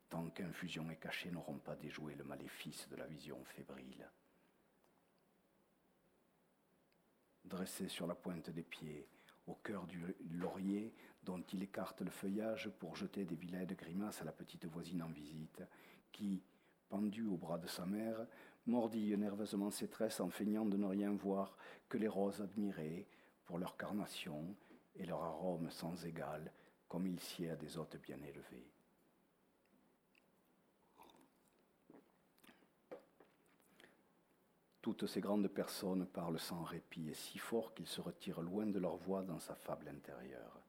Tant 0.09 0.29
qu'infusion 0.29 0.89
et 0.91 0.97
cachet 0.97 1.31
n'auront 1.31 1.57
pas 1.57 1.75
déjoué 1.75 2.13
le 2.15 2.23
maléfice 2.23 2.87
de 2.89 2.95
la 2.95 3.07
vision 3.07 3.43
fébrile. 3.45 4.07
Dressé 7.45 7.87
sur 7.87 8.05
la 8.05 8.15
pointe 8.15 8.51
des 8.51 8.63
pieds, 8.63 9.07
au 9.47 9.55
cœur 9.55 9.87
du 9.87 10.15
laurier 10.31 10.93
dont 11.23 11.41
il 11.53 11.63
écarte 11.63 12.01
le 12.01 12.11
feuillage 12.11 12.69
pour 12.79 12.95
jeter 12.95 13.25
des 13.25 13.35
vilaines 13.35 13.73
grimaces 13.73 14.21
à 14.21 14.25
la 14.25 14.31
petite 14.31 14.65
voisine 14.65 15.01
en 15.01 15.09
visite, 15.09 15.63
qui, 16.11 16.43
pendue 16.89 17.25
au 17.25 17.37
bras 17.37 17.57
de 17.57 17.67
sa 17.67 17.85
mère, 17.85 18.27
mordille 18.65 19.17
nerveusement 19.17 19.71
ses 19.71 19.87
tresses 19.87 20.19
en 20.19 20.29
feignant 20.29 20.65
de 20.65 20.77
ne 20.77 20.85
rien 20.85 21.11
voir 21.11 21.57
que 21.89 21.97
les 21.97 22.07
roses 22.07 22.41
admirées 22.41 23.07
pour 23.45 23.57
leur 23.57 23.77
carnation 23.77 24.55
et 24.95 25.05
leur 25.05 25.23
arôme 25.23 25.69
sans 25.69 26.05
égal, 26.05 26.51
comme 26.87 27.07
il 27.07 27.19
sied 27.19 27.49
à 27.49 27.55
des 27.55 27.77
hôtes 27.77 27.97
bien 28.01 28.21
élevés. 28.21 28.71
Toutes 34.81 35.07
ces 35.07 35.21
grandes 35.21 35.47
personnes 35.47 36.05
parlent 36.05 36.39
sans 36.39 36.61
répit 36.63 37.09
et 37.09 37.13
si 37.13 37.37
fort 37.37 37.73
qu'ils 37.73 37.87
se 37.87 38.01
retirent 38.01 38.41
loin 38.41 38.65
de 38.65 38.79
leur 38.79 38.97
voix 38.97 39.23
dans 39.23 39.39
sa 39.39 39.55
fable 39.55 39.87
intérieure. 39.87 40.59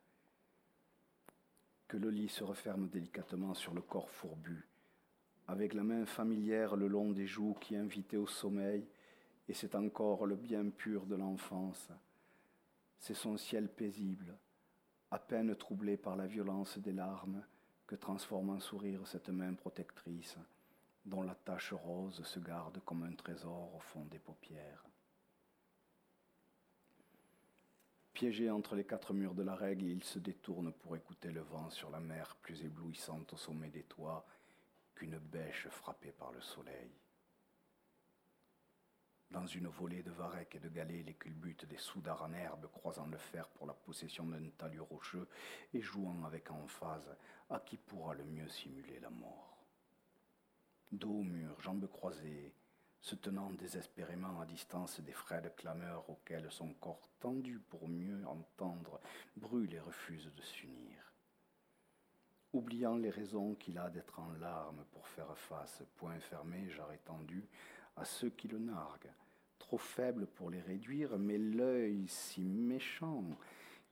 Que 1.89 1.97
le 1.97 2.11
lit 2.11 2.29
se 2.29 2.45
referme 2.45 2.89
délicatement 2.89 3.55
sur 3.55 3.75
le 3.75 3.83
corps 3.83 4.09
fourbu, 4.09 4.69
avec 5.47 5.75
la 5.75 5.83
main 5.83 6.07
familière 6.07 6.77
le 6.77 6.89
long 6.89 7.13
des 7.13 7.27
joues 7.27 7.57
qui 7.61 7.77
invitait 7.77 8.17
au 8.17 8.27
sommeil, 8.27 8.87
et 9.49 9.55
c'est 9.55 9.75
encore 9.75 10.27
le 10.27 10.37
bien 10.37 10.71
pur 10.71 11.07
de 11.07 11.17
l'enfance. 11.17 11.89
C'est 12.99 13.15
son 13.15 13.37
ciel 13.37 13.69
paisible, 13.69 14.39
à 15.11 15.19
peine 15.19 15.55
troublé 15.55 15.97
par 15.97 16.17
la 16.17 16.27
violence 16.27 16.79
des 16.79 16.93
larmes, 16.93 17.45
que 17.87 17.97
transforme 17.97 18.51
en 18.51 18.61
sourire 18.61 19.07
cette 19.07 19.29
main 19.29 19.53
protectrice 19.55 20.39
dont 21.05 21.23
la 21.23 21.35
tache 21.35 21.73
rose 21.73 22.23
se 22.25 22.41
garde 22.41 22.81
comme 22.85 23.03
un 23.03 23.13
trésor 23.13 23.75
au 23.75 23.81
fond 23.81 24.05
des 24.07 24.19
paupières. 24.19 24.85
Piégé 28.15 28.49
entre 28.49 28.77
les 28.77 28.85
quatre 28.85 29.13
murs 29.13 29.35
de 29.35 29.43
la 29.43 29.57
règle, 29.57 29.87
il 29.87 30.05
se 30.05 30.19
détourne 30.19 30.73
pour 30.73 30.97
écouter 30.97 31.31
le 31.31 31.43
vent 31.43 31.69
sur 31.69 31.91
la 31.91 32.01
mer 32.01 32.37
plus 32.41 32.63
éblouissante 32.63 33.33
au 33.33 33.37
sommet 33.37 33.71
des 33.71 33.83
toits 33.83 34.25
qu'une 34.95 35.19
bêche 35.19 35.69
frappée 35.69 36.13
par 36.13 36.33
le 36.33 36.41
soleil. 36.41 36.93
Dans 39.31 39.47
une 39.47 39.69
volée 39.69 40.03
de 40.03 40.13
varech 40.13 40.55
et 40.55 40.61
de 40.61 40.69
galets, 40.69 41.05
les 41.05 41.15
culbutes 41.15 41.65
des 41.65 41.79
soudards 41.79 42.23
en 42.23 42.33
herbe 42.33 42.71
croisant 42.71 43.07
le 43.07 43.19
fer 43.19 43.49
pour 43.49 43.67
la 43.67 43.75
possession 43.75 44.27
d'un 44.27 44.51
talus 44.51 44.81
rocheux 44.81 45.29
et 45.73 45.81
jouant 45.81 46.25
avec 46.25 46.51
emphase 46.51 47.17
à 47.51 47.59
qui 47.61 47.77
pourra 47.77 48.15
le 48.15 48.25
mieux 48.25 48.49
simuler 48.49 49.01
la 49.01 49.11
mort 49.11 49.55
dos 50.95 51.11
au 51.11 51.23
mur, 51.23 51.61
jambes 51.61 51.89
croisées, 51.89 52.55
se 53.01 53.15
tenant 53.17 53.51
désespérément 53.51 54.41
à 54.41 54.47
distance 54.47 55.01
des 55.01 55.13
frêles 55.13 55.53
clameurs 55.57 56.09
auxquelles 56.09 56.51
son 56.51 56.73
corps 56.75 57.11
tendu 57.21 57.59
pour 57.59 57.89
mieux 57.89 58.27
entendre 58.27 59.01
brûle 59.37 59.75
et 59.75 59.81
refuse 59.81 60.33
de 60.35 60.43
s'unir. 60.43 60.94
Oubliant 62.55 62.95
les 62.95 63.11
raisons 63.11 63.57
qu'il 63.57 63.79
a 63.79 63.91
d'être 63.91 64.21
en 64.21 64.31
larmes 64.35 64.85
pour 64.93 65.09
faire 65.09 65.37
face, 65.37 65.83
point 65.97 66.21
fermé, 66.21 66.69
jarre 66.69 66.93
étendu, 66.93 67.49
à 67.97 68.05
ceux 68.05 68.31
qui 68.31 68.47
le 68.47 68.61
narguent, 68.61 69.13
trop 69.59 69.77
faible 69.77 70.29
pour 70.29 70.51
les 70.51 70.61
réduire, 70.61 71.19
mais 71.19 71.37
l'œil 71.37 72.07
si 72.07 72.45
méchant 72.45 73.25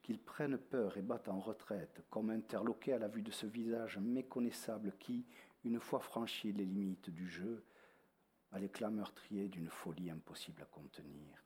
qu'ils 0.01 0.21
prennent 0.21 0.59
peur 0.59 0.97
et 0.97 1.03
battent 1.03 1.29
en 1.29 1.41
retraite, 1.41 2.05
comme 2.09 2.31
interloqués 2.31 2.93
à 2.93 3.01
la 3.01 3.09
vue 3.09 3.23
de 3.23 3.33
ce 3.33 3.47
visage 3.47 3.99
méconnaissable 3.99 4.93
qui, 5.01 5.27
une 5.65 5.81
fois 5.81 5.99
franchi 5.99 6.53
les 6.53 6.65
limites 6.65 7.11
du 7.11 7.29
jeu, 7.29 7.65
à 8.53 8.61
l'éclat 8.61 8.91
meurtrier 8.91 9.49
d'une 9.49 9.71
folie 9.71 10.09
impossible 10.09 10.63
à 10.63 10.67
contenir. 10.67 11.45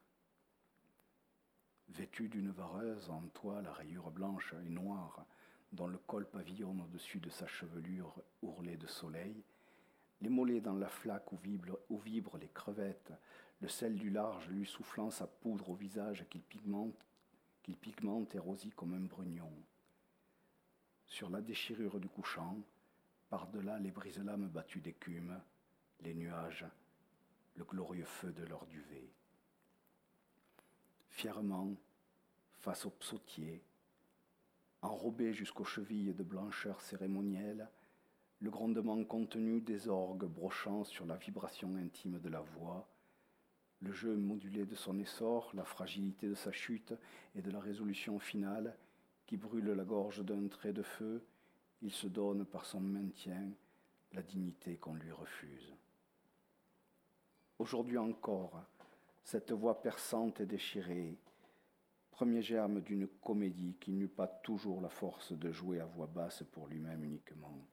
Vêtu 1.88 2.28
d'une 2.28 2.50
vareuse 2.50 3.08
en 3.08 3.23
toile 3.28 3.66
à 3.68 3.73
rayures 3.73 4.11
blanches 4.11 4.54
et 4.66 4.68
noires, 4.68 5.25
dont 5.73 5.87
le 5.87 5.99
col 5.99 6.26
pavillonne 6.26 6.80
au-dessus 6.80 7.20
de 7.20 7.30
sa 7.30 7.46
chevelure 7.46 8.23
ourlée 8.42 8.76
de 8.76 8.87
soleil, 8.87 9.42
les 10.20 10.28
mollets 10.28 10.61
dans 10.61 10.75
la 10.75 10.88
flaque 10.88 11.32
où 11.32 11.38
vibrent, 11.38 12.38
les 12.38 12.49
crevettes, 12.49 13.12
le 13.61 13.68
sel 13.68 13.96
du 13.96 14.11
large 14.11 14.49
lui 14.49 14.66
soufflant 14.66 15.11
sa 15.11 15.26
poudre 15.26 15.70
au 15.70 15.75
visage 15.75 16.26
qu'il 16.30 16.42
pigmente, 16.42 17.04
qu'il 17.62 17.76
pigmente 17.76 18.35
et 18.35 18.38
rosit 18.38 18.75
comme 18.75 18.94
un 18.94 19.00
brugnon. 19.00 19.52
Sur 21.06 21.30
la 21.30 21.40
déchirure 21.40 22.00
du 22.00 22.08
couchant, 22.08 22.58
par-delà 23.28 23.78
les 23.78 23.90
brise-lames 23.90 24.49
battues 24.49 24.80
d'écume, 24.80 25.40
les 26.00 26.14
nuages, 26.14 26.66
le 27.56 27.64
glorieux 27.64 28.04
feu 28.04 28.32
de 28.32 28.44
leur 28.44 28.66
duvet. 28.66 29.11
Fièrement, 31.08 31.75
face 32.61 32.85
au 32.85 32.90
psautier, 32.90 33.62
enrobé 34.87 35.33
jusqu'aux 35.33 35.64
chevilles 35.64 36.14
de 36.14 36.23
blancheur 36.23 36.81
cérémonielle, 36.81 37.69
le 38.40 38.50
grondement 38.50 39.02
contenu 39.05 39.61
des 39.61 39.88
orgues 39.88 40.26
brochant 40.26 40.85
sur 40.85 41.07
la 41.07 41.16
vibration 41.16 41.76
intime 41.76 42.19
de 42.19 42.28
la 42.28 42.40
voix, 42.40 42.88
le 43.81 43.93
jeu 43.93 44.16
modulé 44.16 44.64
de 44.64 44.75
son 44.75 44.99
essor, 44.99 45.50
la 45.55 45.64
fragilité 45.64 46.28
de 46.28 46.35
sa 46.35 46.52
chute 46.52 46.95
et 47.35 47.43
de 47.43 47.50
la 47.50 47.61
résolution 47.61 48.19
finale 48.19 48.76
qui 49.26 49.37
brûle 49.37 49.71
la 49.71 49.85
gorge 49.85 50.25
d'un 50.25 50.49
trait 50.49 50.73
de 50.73 50.83
feu, 50.83 51.25
il 51.83 51.90
se 51.90 52.07
donne 52.07 52.45
par 52.45 52.64
son 52.64 52.81
maintien 52.81 53.50
la 54.12 54.23
dignité 54.23 54.76
qu'on 54.76 54.95
lui 54.95 55.12
refuse. 55.12 55.75
Aujourd'hui 57.59 57.99
encore, 57.99 58.62
cette 59.25 59.52
voix 59.52 59.83
perçante 59.83 60.40
et 60.40 60.47
déchirée, 60.47 61.19
premier 62.16 62.40
germe 62.40 62.80
d'une 62.80 63.08
comédie 63.23 63.76
qui 63.78 63.92
n'eut 63.92 64.08
pas 64.08 64.26
toujours 64.26 64.80
la 64.80 64.88
force 64.88 65.35
de 65.35 65.52
jouer 65.52 65.80
à 65.80 65.85
voix 65.85 66.06
basse 66.06 66.42
pour 66.50 66.66
lui-même 66.66 67.04
uniquement. 67.04 67.68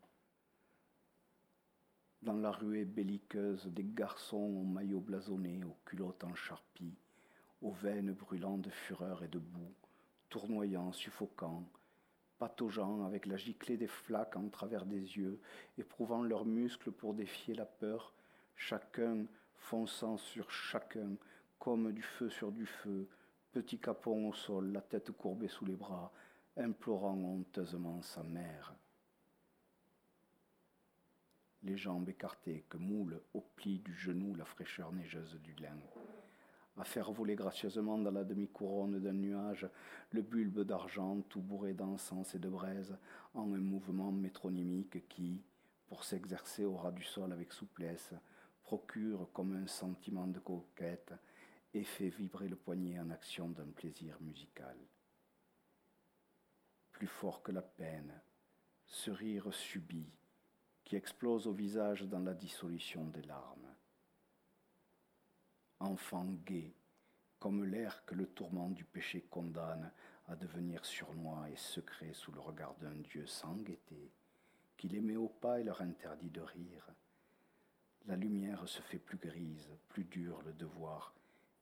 Dans 2.21 2.35
la 2.35 2.51
ruée 2.51 2.83
belliqueuse 2.83 3.67
des 3.67 3.85
garçons 3.85 4.35
aux 4.35 4.65
maillots 4.65 4.99
blasonnés, 4.99 5.63
aux 5.63 5.77
culottes 5.85 6.25
en 6.25 6.35
charpie, 6.35 6.93
aux 7.61 7.71
veines 7.71 8.11
brûlant 8.11 8.57
de 8.57 8.69
fureur 8.69 9.23
et 9.23 9.29
de 9.29 9.39
boue, 9.39 9.73
tournoyant, 10.27 10.91
suffocant, 10.91 11.63
pataugeant 12.37 13.05
avec 13.05 13.27
la 13.27 13.37
giclée 13.37 13.77
des 13.77 13.87
flaques 13.87 14.35
en 14.35 14.49
travers 14.49 14.85
des 14.85 14.99
yeux, 14.99 15.39
éprouvant 15.77 16.21
leurs 16.21 16.43
muscles 16.43 16.91
pour 16.91 17.13
défier 17.13 17.55
la 17.55 17.65
peur, 17.65 18.13
chacun 18.57 19.25
fonçant 19.55 20.17
sur 20.17 20.51
chacun, 20.51 21.15
comme 21.59 21.93
du 21.93 22.01
feu 22.01 22.29
sur 22.29 22.51
du 22.51 22.65
feu, 22.65 23.07
petit 23.53 23.79
capon 23.79 24.29
au 24.29 24.33
sol, 24.33 24.73
la 24.73 24.81
tête 24.81 25.11
courbée 25.11 25.47
sous 25.47 25.65
les 25.65 25.75
bras, 25.75 26.11
implorant 26.57 27.17
honteusement 27.17 28.01
sa 28.01 28.23
mère. 28.23 28.75
les 31.63 31.77
jambes 31.77 32.09
écartées 32.09 32.65
que 32.69 32.77
moule 32.77 33.21
au 33.33 33.41
pli 33.41 33.79
du 33.79 33.93
genou 33.93 34.35
la 34.35 34.45
fraîcheur 34.45 34.91
neigeuse 34.91 35.39
du 35.41 35.53
lin, 35.55 35.77
à 36.77 36.83
faire 36.83 37.11
voler 37.11 37.35
gracieusement 37.35 37.97
dans 37.97 38.11
la 38.11 38.23
demi-couronne 38.23 38.99
d'un 38.99 39.13
nuage 39.13 39.67
le 40.11 40.21
bulbe 40.21 40.61
d'argent 40.61 41.21
tout 41.29 41.41
bourré 41.41 41.73
d'encens 41.73 42.35
et 42.35 42.39
de 42.39 42.49
braise 42.49 42.95
en 43.33 43.53
un 43.53 43.59
mouvement 43.59 44.11
métronymique 44.11 45.07
qui, 45.07 45.41
pour 45.87 46.03
s'exercer 46.03 46.65
au 46.65 46.75
ras 46.75 46.91
du 46.91 47.03
sol 47.03 47.31
avec 47.31 47.53
souplesse, 47.53 48.13
procure 48.63 49.29
comme 49.33 49.55
un 49.55 49.67
sentiment 49.67 50.27
de 50.27 50.39
coquette 50.39 51.13
et 51.73 51.83
fait 51.83 52.09
vibrer 52.09 52.47
le 52.47 52.55
poignet 52.55 52.99
en 52.99 53.09
action 53.09 53.49
d'un 53.49 53.71
plaisir 53.71 54.19
musical. 54.21 54.77
Plus 56.91 57.07
fort 57.07 57.41
que 57.41 57.51
la 57.51 57.61
peine, 57.61 58.21
ce 58.85 59.09
rire 59.09 59.51
subit 59.53 60.11
qui 60.83 60.95
explose 60.95 61.47
au 61.47 61.53
visage 61.53 62.03
dans 62.03 62.19
la 62.19 62.33
dissolution 62.33 63.05
des 63.05 63.23
larmes. 63.23 63.75
Enfant 65.79 66.27
gai, 66.45 66.75
comme 67.39 67.63
l'air 67.63 68.05
que 68.05 68.15
le 68.15 68.27
tourment 68.27 68.69
du 68.69 68.83
péché 68.83 69.21
condamne 69.29 69.91
à 70.27 70.35
devenir 70.35 70.85
surnois 70.85 71.49
et 71.49 71.57
secret 71.57 72.13
sous 72.13 72.31
le 72.31 72.39
regard 72.39 72.75
d'un 72.75 72.95
Dieu 72.95 73.25
sans 73.25 73.55
gaieté, 73.55 74.11
qui 74.77 74.87
les 74.87 75.01
met 75.01 75.15
au 75.15 75.27
pas 75.27 75.59
et 75.59 75.63
leur 75.63 75.81
interdit 75.81 76.29
de 76.29 76.41
rire. 76.41 76.87
La 78.05 78.15
lumière 78.15 78.67
se 78.67 78.81
fait 78.81 78.99
plus 78.99 79.17
grise, 79.17 79.69
plus 79.89 80.03
dur 80.03 80.41
le 80.43 80.53
devoir, 80.53 81.13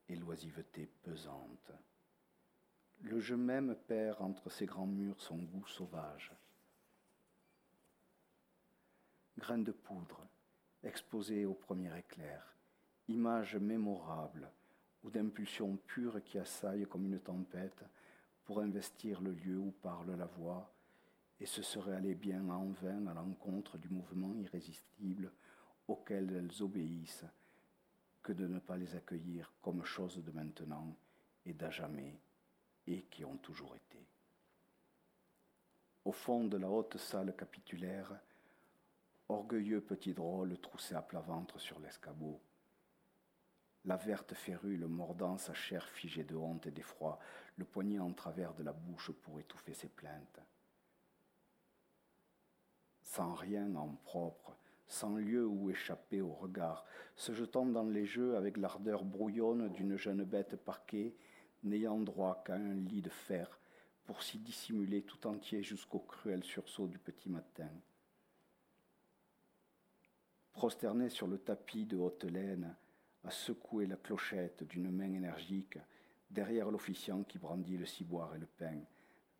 et 0.08 0.16
l'oisiveté 0.16 0.88
pesante. 1.02 1.72
Le 3.02 3.18
je 3.18 3.34
même 3.34 3.74
perd 3.88 4.20
entre 4.22 4.48
ces 4.50 4.66
grands 4.66 4.86
murs 4.86 5.20
son 5.20 5.38
goût 5.38 5.66
sauvage. 5.66 6.32
Graines 9.38 9.64
de 9.64 9.72
poudre, 9.72 10.26
exposées 10.84 11.44
au 11.46 11.54
premier 11.54 11.96
éclair, 11.98 12.54
image 13.08 13.56
mémorable 13.56 14.48
ou 15.02 15.10
d'impulsion 15.10 15.76
pure 15.86 16.22
qui 16.22 16.38
assaille 16.38 16.86
comme 16.86 17.06
une 17.06 17.18
tempête 17.18 17.84
pour 18.44 18.60
investir 18.60 19.20
le 19.20 19.32
lieu 19.32 19.58
où 19.58 19.72
parle 19.82 20.14
la 20.14 20.26
voix, 20.26 20.72
et 21.40 21.46
ce 21.46 21.62
serait 21.62 21.96
aller 21.96 22.14
bien 22.14 22.48
en 22.50 22.68
vain 22.70 23.06
à 23.08 23.14
l'encontre 23.14 23.78
du 23.78 23.88
mouvement 23.88 24.32
irrésistible 24.34 25.32
auquel 25.88 26.30
elles 26.32 26.62
obéissent 26.62 27.24
que 28.22 28.32
de 28.32 28.46
ne 28.46 28.58
pas 28.58 28.76
les 28.76 28.94
accueillir 28.94 29.52
comme 29.62 29.84
choses 29.84 30.22
de 30.22 30.30
maintenant 30.30 30.96
et 31.44 31.52
d'à 31.52 31.70
jamais, 31.70 32.20
et 32.86 33.02
qui 33.04 33.24
ont 33.24 33.36
toujours 33.36 33.74
été. 33.74 34.06
Au 36.04 36.12
fond 36.12 36.44
de 36.44 36.56
la 36.56 36.68
haute 36.68 36.96
salle 36.96 37.34
capitulaire, 37.36 38.12
orgueilleux 39.28 39.80
petit 39.80 40.14
drôle 40.14 40.58
troussé 40.58 40.94
à 40.94 41.02
plat 41.02 41.20
ventre 41.20 41.58
sur 41.58 41.78
l'escabeau, 41.80 42.40
la 43.84 43.96
verte 43.96 44.34
férule 44.34 44.86
mordant 44.86 45.38
sa 45.38 45.54
chair 45.54 45.88
figée 45.88 46.24
de 46.24 46.36
honte 46.36 46.66
et 46.66 46.70
d'effroi, 46.70 47.18
le 47.56 47.64
poignet 47.64 47.98
en 47.98 48.12
travers 48.12 48.54
de 48.54 48.62
la 48.62 48.72
bouche 48.72 49.10
pour 49.10 49.40
étouffer 49.40 49.74
ses 49.74 49.88
plaintes. 49.88 50.40
Sans 53.02 53.34
rien 53.34 53.74
en 53.74 53.88
propre, 54.04 54.56
sans 54.92 55.16
lieu 55.16 55.46
où 55.46 55.70
échapper 55.70 56.20
au 56.20 56.32
regard, 56.32 56.84
se 57.16 57.32
jetant 57.32 57.64
dans 57.64 57.88
les 57.88 58.04
jeux 58.04 58.36
avec 58.36 58.58
l'ardeur 58.58 59.04
brouillonne 59.04 59.72
d'une 59.72 59.96
jeune 59.96 60.22
bête 60.22 60.56
parquée, 60.56 61.16
n'ayant 61.64 61.98
droit 61.98 62.42
qu'à 62.44 62.56
un 62.56 62.74
lit 62.74 63.00
de 63.00 63.08
fer 63.08 63.58
pour 64.04 64.22
s'y 64.22 64.38
dissimuler 64.38 65.02
tout 65.02 65.26
entier 65.26 65.62
jusqu'au 65.62 66.00
cruel 66.00 66.44
sursaut 66.44 66.88
du 66.88 66.98
petit 66.98 67.30
matin. 67.30 67.70
Prosterné 70.52 71.08
sur 71.08 71.26
le 71.26 71.38
tapis 71.38 71.86
de 71.86 71.96
haute 71.96 72.24
laine, 72.24 72.76
à 73.24 73.30
secouer 73.30 73.86
la 73.86 73.96
clochette 73.96 74.64
d'une 74.64 74.90
main 74.90 75.12
énergique, 75.14 75.78
derrière 76.30 76.70
l'officiant 76.70 77.22
qui 77.22 77.38
brandit 77.38 77.78
le 77.78 77.86
ciboire 77.86 78.34
et 78.34 78.38
le 78.38 78.46
pain, 78.46 78.80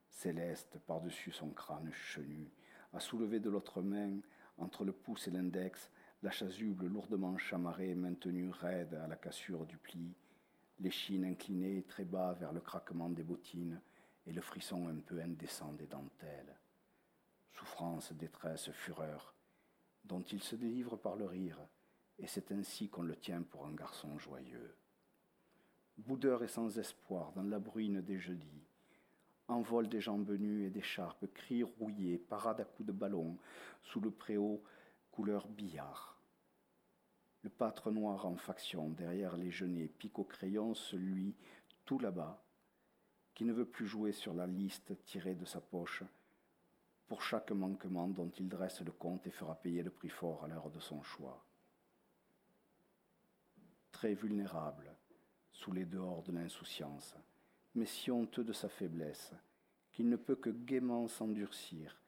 céleste 0.08 0.78
par-dessus 0.86 1.32
son 1.32 1.50
crâne 1.50 1.92
chenu, 1.92 2.50
à 2.94 3.00
soulever 3.00 3.40
de 3.40 3.50
l'autre 3.50 3.82
main 3.82 4.18
entre 4.62 4.84
le 4.84 4.92
pouce 4.92 5.28
et 5.28 5.30
l'index, 5.30 5.90
la 6.22 6.30
chasuble 6.30 6.86
lourdement 6.86 7.36
chamarrée 7.36 7.94
maintenue 7.94 8.50
raide 8.50 8.94
à 8.94 9.08
la 9.08 9.16
cassure 9.16 9.66
du 9.66 9.76
pli, 9.76 10.14
l'échine 10.78 11.24
inclinée 11.24 11.82
très 11.82 12.04
bas 12.04 12.32
vers 12.34 12.52
le 12.52 12.60
craquement 12.60 13.10
des 13.10 13.24
bottines 13.24 13.80
et 14.26 14.32
le 14.32 14.40
frisson 14.40 14.88
un 14.88 15.00
peu 15.00 15.20
indécent 15.20 15.72
des 15.72 15.86
dentelles. 15.86 16.56
Souffrance, 17.52 18.12
détresse, 18.12 18.70
fureur, 18.70 19.34
dont 20.04 20.22
il 20.22 20.42
se 20.42 20.56
délivre 20.56 20.96
par 20.96 21.16
le 21.16 21.26
rire, 21.26 21.58
et 22.18 22.26
c'est 22.26 22.52
ainsi 22.52 22.88
qu'on 22.88 23.02
le 23.02 23.16
tient 23.16 23.42
pour 23.42 23.66
un 23.66 23.74
garçon 23.74 24.16
joyeux. 24.18 24.76
Boudeur 25.98 26.42
et 26.42 26.48
sans 26.48 26.78
espoir 26.78 27.32
dans 27.32 27.42
la 27.42 27.58
bruine 27.58 28.00
des 28.00 28.18
jeudis, 28.18 28.66
envol 29.48 29.88
des 29.88 30.00
jambes 30.00 30.30
nues 30.30 30.66
et 30.66 30.70
d'écharpes, 30.70 31.26
cris 31.34 31.62
rouillés, 31.62 32.18
parade 32.18 32.60
à 32.60 32.64
coups 32.64 32.86
de 32.86 32.92
ballon, 32.92 33.36
sous 33.82 34.00
le 34.00 34.10
préau 34.10 34.62
couleur 35.10 35.46
billard. 35.48 36.18
Le 37.42 37.50
pâtre 37.50 37.90
noir 37.90 38.24
en 38.26 38.36
faction, 38.36 38.90
derrière 38.90 39.36
les 39.36 39.50
genêts, 39.50 39.88
pique 39.88 40.18
au 40.18 40.24
crayon 40.24 40.74
celui, 40.74 41.34
tout 41.84 41.98
là-bas, 41.98 42.42
qui 43.34 43.44
ne 43.44 43.52
veut 43.52 43.66
plus 43.66 43.86
jouer 43.86 44.12
sur 44.12 44.34
la 44.34 44.46
liste 44.46 44.92
tirée 45.04 45.34
de 45.34 45.44
sa 45.44 45.60
poche, 45.60 46.04
pour 47.06 47.22
chaque 47.22 47.50
manquement 47.50 48.08
dont 48.08 48.30
il 48.38 48.48
dresse 48.48 48.80
le 48.80 48.92
compte 48.92 49.26
et 49.26 49.30
fera 49.30 49.56
payer 49.56 49.82
le 49.82 49.90
prix 49.90 50.08
fort 50.08 50.44
à 50.44 50.48
l'heure 50.48 50.70
de 50.70 50.80
son 50.80 51.02
choix. 51.02 51.44
Très 53.90 54.14
vulnérable, 54.14 54.96
sous 55.50 55.72
les 55.72 55.84
dehors 55.84 56.22
de 56.22 56.32
l'insouciance, 56.32 57.16
mais 57.74 57.86
si 57.86 58.10
honteux 58.10 58.44
de 58.44 58.52
sa 58.52 58.68
faiblesse, 58.68 59.32
qu'il 59.92 60.08
ne 60.08 60.16
peut 60.16 60.36
que 60.36 60.50
gaiement 60.50 61.08
s'endurcir 61.08 62.00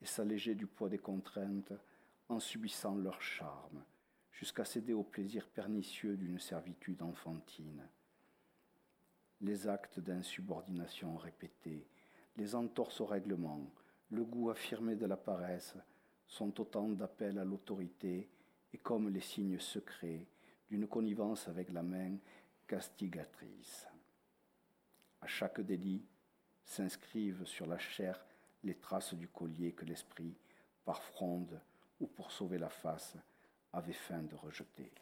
et 0.00 0.06
s'alléger 0.06 0.54
du 0.54 0.66
poids 0.66 0.88
des 0.88 0.98
contraintes 0.98 1.72
en 2.28 2.40
subissant 2.40 2.96
leur 2.96 3.20
charme, 3.20 3.84
jusqu'à 4.32 4.64
céder 4.64 4.92
au 4.92 5.02
plaisir 5.02 5.48
pernicieux 5.48 6.16
d'une 6.16 6.38
servitude 6.38 7.02
enfantine. 7.02 7.86
Les 9.40 9.68
actes 9.68 10.00
d'insubordination 10.00 11.16
répétés, 11.16 11.86
les 12.36 12.54
entorses 12.54 13.00
au 13.00 13.06
règlement, 13.06 13.70
le 14.10 14.24
goût 14.24 14.50
affirmé 14.50 14.96
de 14.96 15.06
la 15.06 15.16
paresse 15.16 15.76
sont 16.26 16.60
autant 16.60 16.88
d'appels 16.88 17.38
à 17.38 17.44
l'autorité 17.44 18.28
et 18.72 18.78
comme 18.78 19.08
les 19.08 19.20
signes 19.20 19.60
secrets 19.60 20.26
d'une 20.68 20.88
connivence 20.88 21.48
avec 21.48 21.70
la 21.72 21.82
main 21.82 22.16
castigatrice. 22.66 23.86
À 25.24 25.26
chaque 25.26 25.62
délit 25.62 26.04
s'inscrivent 26.66 27.46
sur 27.46 27.64
la 27.64 27.78
chair 27.78 28.22
les 28.62 28.74
traces 28.74 29.14
du 29.14 29.26
collier 29.26 29.72
que 29.72 29.86
l'esprit, 29.86 30.36
par 30.84 31.02
fronde 31.02 31.58
ou 31.98 32.06
pour 32.06 32.30
sauver 32.30 32.58
la 32.58 32.68
face, 32.68 33.16
avait 33.72 33.94
faim 33.94 34.22
de 34.22 34.34
rejeter. 34.34 34.92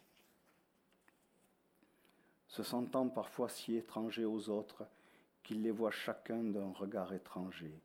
Se 2.47 2.63
sentant 2.63 3.09
parfois 3.09 3.49
si 3.49 3.75
étranger 3.75 4.23
aux 4.23 4.47
autres 4.47 4.87
qu'il 5.43 5.61
les 5.61 5.71
voit 5.71 5.91
chacun 5.91 6.41
d'un 6.41 6.71
regard 6.71 7.13
étranger, 7.13 7.81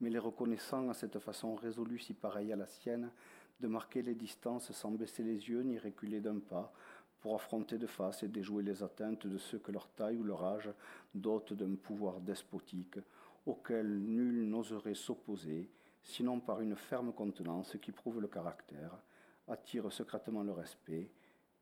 mais 0.00 0.10
les 0.10 0.18
reconnaissant 0.18 0.88
à 0.88 0.94
cette 0.94 1.20
façon 1.20 1.54
résolue 1.54 2.00
si 2.00 2.12
pareille 2.12 2.52
à 2.52 2.56
la 2.56 2.66
sienne, 2.66 3.12
de 3.60 3.68
marquer 3.68 4.02
les 4.02 4.16
distances 4.16 4.72
sans 4.72 4.90
baisser 4.90 5.22
les 5.22 5.48
yeux 5.48 5.62
ni 5.62 5.78
reculer 5.78 6.20
d'un 6.20 6.40
pas, 6.40 6.72
pour 7.20 7.34
affronter 7.34 7.78
de 7.78 7.86
face 7.86 8.22
et 8.22 8.28
déjouer 8.28 8.62
les 8.62 8.82
atteintes 8.82 9.26
de 9.26 9.38
ceux 9.38 9.58
que 9.58 9.72
leur 9.72 9.88
taille 9.88 10.16
ou 10.16 10.24
leur 10.24 10.44
âge 10.44 10.70
dotent 11.14 11.52
d'un 11.52 11.74
pouvoir 11.74 12.20
despotique 12.20 12.98
auquel 13.46 13.98
nul 13.98 14.48
n'oserait 14.48 14.94
s'opposer, 14.94 15.70
sinon 16.02 16.40
par 16.40 16.60
une 16.60 16.76
ferme 16.76 17.12
contenance 17.12 17.76
qui 17.80 17.92
prouve 17.92 18.20
le 18.20 18.28
caractère, 18.28 18.98
attire 19.48 19.90
secrètement 19.92 20.42
le 20.42 20.52
respect 20.52 21.10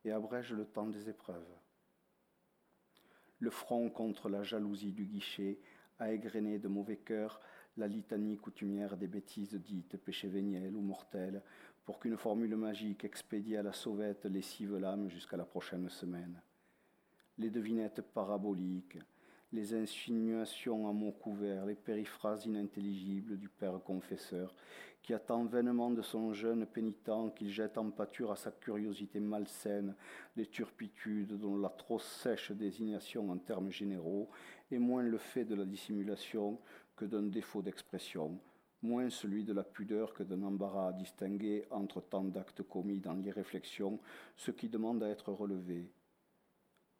et 0.04 0.10
abrège 0.10 0.52
le 0.52 0.64
temps 0.64 0.88
des 0.88 1.08
épreuves. 1.08 1.54
Le 3.38 3.50
front 3.50 3.90
contre 3.90 4.28
la 4.28 4.42
jalousie 4.42 4.92
du 4.92 5.04
guichet 5.04 5.58
a 5.98 6.12
égrené 6.12 6.58
de 6.58 6.68
mauvais 6.68 6.96
cœurs 6.96 7.40
la 7.76 7.86
litanie 7.86 8.38
coutumière 8.38 8.96
des 8.96 9.06
bêtises 9.06 9.54
dites 9.54 9.96
péché 9.98 10.28
véniel 10.28 10.74
ou 10.74 10.80
mortel, 10.80 11.42
pour 11.86 12.00
qu'une 12.00 12.16
formule 12.16 12.56
magique 12.56 13.04
expédie 13.04 13.56
à 13.56 13.62
la 13.62 13.72
sauvette 13.72 14.26
lessive 14.26 14.76
l'âme 14.76 15.08
jusqu'à 15.08 15.36
la 15.36 15.44
prochaine 15.44 15.88
semaine. 15.88 16.42
Les 17.38 17.48
devinettes 17.48 18.02
paraboliques, 18.02 18.98
les 19.52 19.72
insinuations 19.72 20.88
à 20.88 20.92
mots 20.92 21.12
couverts, 21.12 21.64
les 21.64 21.76
périphrases 21.76 22.44
inintelligibles 22.46 23.38
du 23.38 23.48
père 23.48 23.80
confesseur, 23.84 24.52
qui 25.00 25.14
attend 25.14 25.44
vainement 25.44 25.90
de 25.92 26.02
son 26.02 26.32
jeune 26.32 26.66
pénitent 26.66 27.08
qu'il 27.36 27.50
jette 27.50 27.78
en 27.78 27.92
pâture 27.92 28.32
à 28.32 28.36
sa 28.36 28.50
curiosité 28.50 29.20
malsaine 29.20 29.94
les 30.34 30.46
turpitudes 30.46 31.38
dont 31.38 31.56
la 31.56 31.68
trop 31.68 32.00
sèche 32.00 32.50
désignation 32.50 33.30
en 33.30 33.38
termes 33.38 33.70
généraux 33.70 34.28
est 34.72 34.80
moins 34.80 35.04
le 35.04 35.18
fait 35.18 35.44
de 35.44 35.54
la 35.54 35.64
dissimulation 35.64 36.58
que 36.96 37.04
d'un 37.04 37.22
défaut 37.22 37.62
d'expression, 37.62 38.40
moins 38.82 39.10
celui 39.10 39.44
de 39.44 39.52
la 39.52 39.64
pudeur 39.64 40.14
que 40.14 40.22
d'un 40.22 40.42
embarras 40.42 40.88
à 40.88 40.92
distinguer 40.92 41.66
entre 41.70 42.00
tant 42.00 42.24
d'actes 42.24 42.62
commis 42.62 43.00
dans 43.00 43.14
l'irréflexion, 43.14 43.98
ce 44.36 44.50
qui 44.50 44.68
demande 44.68 45.02
à 45.02 45.08
être 45.08 45.32
relevé. 45.32 45.90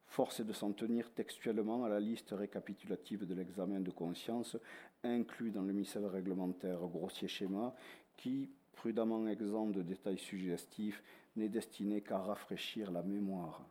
Force 0.07 0.41
est 0.41 0.45
de 0.45 0.53
s'en 0.53 0.73
tenir 0.73 1.13
textuellement 1.13 1.85
à 1.85 1.89
la 1.89 2.01
liste 2.01 2.31
récapitulative 2.31 3.27
de 3.27 3.35
l'examen 3.35 3.81
de 3.81 3.91
conscience 3.91 4.57
inclus 5.03 5.51
dans 5.51 5.63
le 5.63 5.73
missel 5.73 6.07
réglementaire 6.07 6.79
grossier 6.79 7.29
schéma 7.29 7.75
qui, 8.17 8.51
prudemment 8.73 9.27
exempt 9.29 9.67
de 9.67 9.83
détails 9.83 10.19
suggestifs, 10.19 11.03
n'est 11.37 11.49
destiné 11.49 12.01
qu'à 12.01 12.19
rafraîchir 12.19 12.91
la 12.91 13.03
mémoire. 13.03 13.63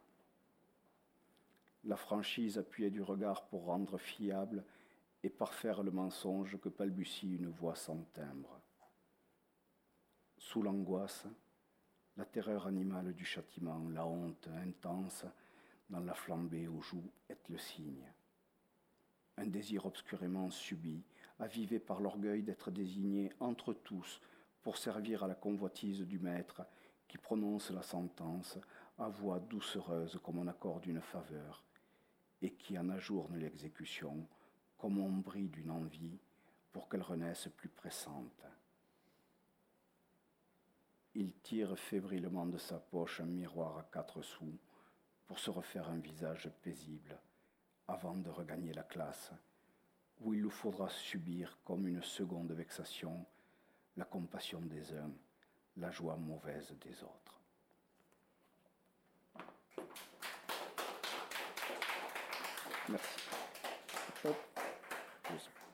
La 1.86 1.96
franchise 1.96 2.58
appuyée 2.58 2.90
du 2.90 3.02
regard 3.02 3.46
pour 3.48 3.66
rendre 3.66 3.98
fiable 3.98 4.64
et 5.26 5.30
parfaire 5.30 5.82
le 5.82 5.90
mensonge 5.90 6.56
que 6.62 6.70
balbutie 6.70 7.34
une 7.34 7.50
voix 7.50 7.74
sans 7.74 8.04
timbre. 8.14 8.62
Sous 10.38 10.62
l'angoisse, 10.62 11.26
la 12.16 12.26
terreur 12.26 12.68
animale 12.68 13.12
du 13.12 13.26
châtiment, 13.26 13.90
la 13.90 14.06
honte 14.06 14.48
intense 14.64 15.26
dans 15.90 16.02
la 16.02 16.14
flambée 16.14 16.68
aux 16.68 16.80
joues 16.80 17.12
est 17.28 17.50
le 17.50 17.58
signe. 17.58 18.08
Un 19.38 19.48
désir 19.48 19.88
obscurément 19.88 20.52
subi, 20.52 21.04
avivé 21.40 21.80
par 21.80 22.02
l'orgueil 22.02 22.44
d'être 22.44 22.70
désigné 22.70 23.34
entre 23.40 23.74
tous 23.74 24.22
pour 24.62 24.78
servir 24.78 25.24
à 25.24 25.28
la 25.28 25.34
convoitise 25.34 26.02
du 26.02 26.20
maître 26.20 26.62
qui 27.08 27.18
prononce 27.18 27.72
la 27.72 27.82
sentence 27.82 28.60
à 29.00 29.10
voix 29.10 29.40
doucereuse 29.40 30.20
comme 30.22 30.38
on 30.38 30.48
accorde 30.48 30.86
une 30.86 31.02
faveur 31.02 31.64
et 32.44 32.54
qui 32.54 32.78
en 32.78 32.90
ajourne 32.90 33.38
l'exécution 33.38 34.28
comme 34.78 35.00
on 35.00 35.10
brille 35.10 35.50
d'une 35.50 35.72
envie 35.72 36.20
pour 36.72 36.90
qu'elle 36.90 37.02
renaisse 37.02 37.48
plus 37.56 37.70
pressante. 37.70 38.44
Il 41.14 41.32
tire 41.42 41.78
fébrilement 41.80 42.46
de 42.46 42.58
sa 42.58 42.78
poche 42.78 43.22
un 43.22 43.26
miroir 43.26 43.78
à 43.78 43.84
quatre 43.84 44.22
sous 44.22 44.58
pour 45.28 45.40
se 45.40 45.50
refaire 45.50 45.90
un 45.90 45.98
visage 45.98 46.50
paisible 46.62 47.18
avant 47.88 48.16
de 48.16 48.30
regagner 48.30 48.74
la 48.74 48.84
classe, 48.84 49.32
où 50.20 50.34
il 50.34 50.42
lui 50.42 50.50
faudra 50.50 50.90
subir 50.90 51.58
comme 51.64 51.88
une 51.88 52.04
seconde 52.04 52.52
vexation 52.52 53.26
la 53.98 54.06
compassion 54.06 54.60
des 54.62 54.94
uns, 54.94 55.12
la 55.78 55.92
joie 55.92 56.18
mauvaise 56.18 56.76
des 56.82 57.04
autres. 57.04 57.40
Merci. 62.90 64.46
Cheers. 65.28 65.65